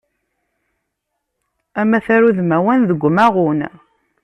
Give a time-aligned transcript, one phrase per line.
[1.79, 3.59] Amatar udmawan deg umaɣun.